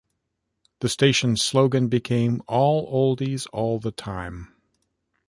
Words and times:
The 0.79 0.89
station's 0.89 1.43
slogan 1.43 1.87
became 1.87 2.41
"All 2.47 2.91
Oldies, 2.91 3.45
All 3.53 3.77
The 3.79 3.91
Time". 3.91 4.51